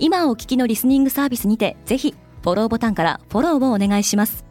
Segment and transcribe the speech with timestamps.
[0.00, 4.44] 今お聞きのリスニングサービスにてぜひフォローボタンからフォローをお願いします。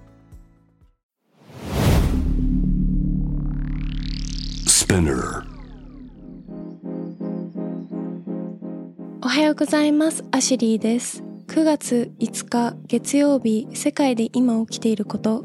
[9.21, 10.25] おはようございます。
[10.31, 11.23] アシュリーです。
[11.47, 15.43] 9月5日月曜日世界で今起きていること。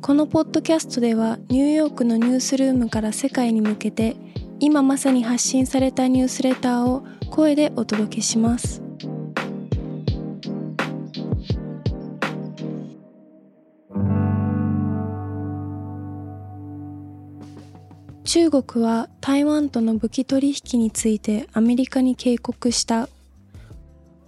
[0.00, 4.16] このポッドキャストではニューヨークのニュースルームから世界に向けて
[4.60, 8.83] 今まさに発信されたニュースレターを声でお届けします
[18.34, 23.08] 中国は台湾との武器取引についてアメリカに警告した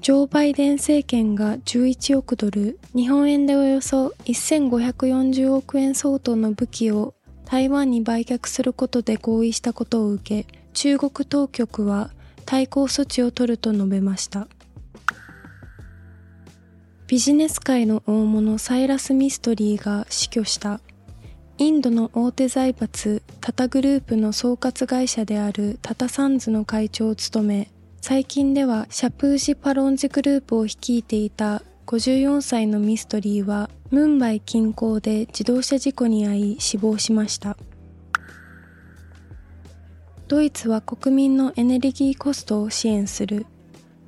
[0.00, 7.14] ジョー・バイデン政権が11億ドル、日本円でおよそ1540億円相当の武器を
[7.46, 12.12] 台湾に売却することで合意したことを受け、中国当局は
[12.44, 14.46] 対抗措置を取ると述べました。
[17.08, 20.80] ビジネス界の大物サイラス・ミストリーが死去した。
[21.58, 27.70] インドの大手財閥タタグループの総括会社であるタタサンズの会長を務め、
[28.02, 37.56] 最近ではシャプージ・パロンジグループを率いていた54歳のミストリーはムンバイ近郊で自動車事故に遭い死亡しました。
[40.28, 43.46] ドイツは国民のエネルギーコストを支援する。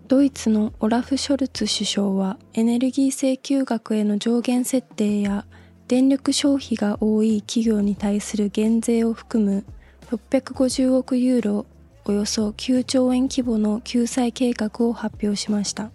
[0.06, 5.46] ドイツのオラフ・ショルツ首相はエネルギー請求額への上限設定や
[5.88, 9.64] 電力消費が多い企業に対する減税を含む
[10.10, 11.66] 650億ユーロ
[12.04, 15.90] およそ9兆円規模の救済計画を発表しました。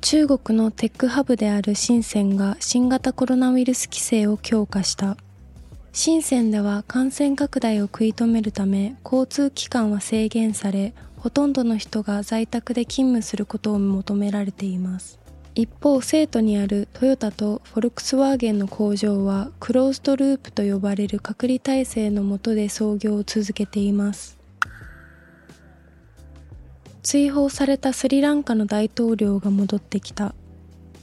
[0.00, 5.16] 中国のテックハブである深センが新型コロナウイルス規制を強化した。
[5.92, 15.25] 深センでは感染拡大を食い止めるため交通機関は制限されほとんどの人が在宅で勤務することを求められています。
[15.56, 24.38] 一方生徒にあるトヨタとフォルクスワーゲンの工場はクローズドループと呼ばれる隔離体制の下で操業を続けています。
[27.02, 30.34] 追放されたスリランカの大統領が戻ってきた。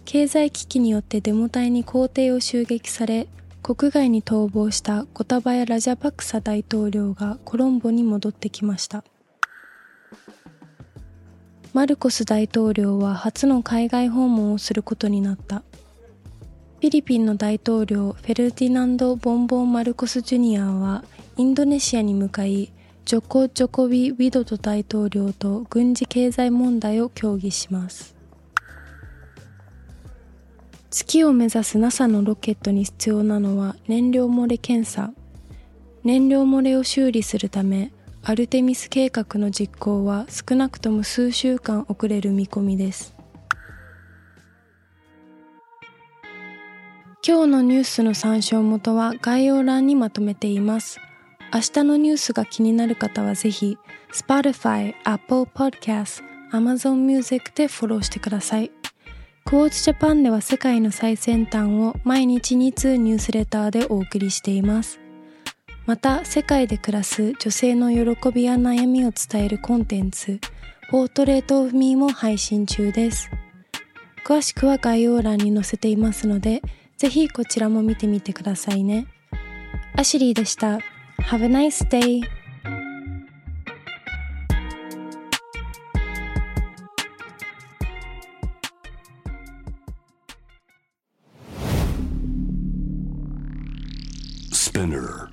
[0.05, 3.27] 経済危機によってデモ隊に皇帝を襲撃され
[3.63, 9.03] 国外に逃亡したゴタバヤ・ラジャパクサ大統領がコロンボに戻ってきました。
[11.73, 15.63] マルコス大統領は初の海外訪問をすることになった。
[16.79, 21.03] フィリピンの大統領フェルディナンド・ボンボン・マルコス・ジュニアは
[21.35, 22.71] インドネシアに向かい、
[23.05, 28.13] ジョコ・ジョコビ・ウィドド大統領と軍事経済問題を協議します。
[30.91, 35.11] 月を目指す NASA のロケットに必要なのは燃料漏れ検査。
[36.03, 37.91] 燃料漏れを修理するため、
[38.25, 43.13] アルテミス計画の実行は少なくとも数週間遅れる見込みです。
[47.27, 51.01] 今日のニュースの参照元は概要欄にまとめています。
[51.53, 53.77] 明日のニュースが気になる方はぜひ
[54.13, 56.23] Spotify、Apple Podcast、
[56.53, 58.71] Amazon Music でフォローしてください。
[59.43, 65.02] クォーツジャパンでは世界の最先端を毎日2通ニュースレターでお送りしています。
[65.85, 70.39] また世界で暮らす女性の喜びや悩みを伝えるコンテンツ
[70.89, 73.29] ポートレートオフミーも配信中です。
[74.25, 76.61] 詳しくは概要欄に載せていますので
[76.97, 79.07] ぜひこちらも見てみてくださいね。
[79.97, 80.79] アシリーでした。
[81.19, 82.21] Have a nice day!
[94.53, 95.32] Spinner.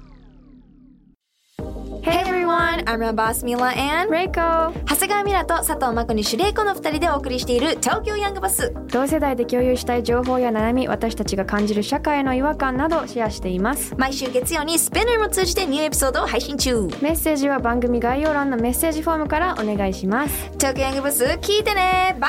[2.90, 4.72] I'm your boss Mila and Reiko.
[4.84, 13.94] 長谷川ミラと佐藤真子にシュレイコの二人でお送りしている東京ヤングバス同世代で共有したい情報や悩み私たちが感じる社会の違和感などシェアしています。
[13.96, 16.88] 毎週月曜にスペナーも通じてニューエピソードを配信中。
[17.00, 20.50] メッセージは番組概要欄のメッセージフォームからお願いします。
[20.58, 22.16] 東京ヤングバス聞いてね。
[22.18, 22.28] バ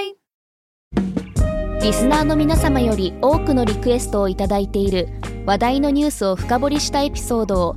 [0.00, 0.16] イ
[1.80, 5.06] リスナーの皆様より多くのリクエストをいただいている
[5.46, 7.76] 話題のニュースを深掘りしたエピソードを